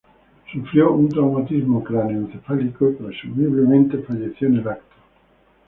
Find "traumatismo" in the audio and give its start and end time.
1.09-1.83